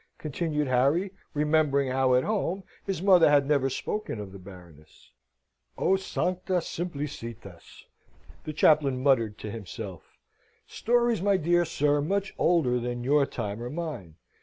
continued 0.17 0.67
Harry, 0.67 1.11
remembering 1.35 1.91
how 1.91 2.15
at 2.15 2.23
home 2.23 2.63
his 2.87 3.03
mother 3.03 3.29
had 3.29 3.45
never 3.45 3.69
spoken 3.69 4.19
of 4.19 4.31
the 4.31 4.39
Baroness. 4.39 5.11
"O 5.77 5.95
sancta 5.95 6.59
simplicitas!" 6.59 7.85
the 8.43 8.51
chaplain 8.51 9.03
muttered 9.03 9.37
to 9.37 9.51
himself. 9.51 10.17
"Stories, 10.65 11.21
my 11.21 11.37
dear 11.37 11.65
sir, 11.65 12.01
much 12.01 12.33
older 12.39 12.79
than 12.79 13.03
your 13.03 13.27
time 13.27 13.61
or 13.61 13.69
mine. 13.69 14.15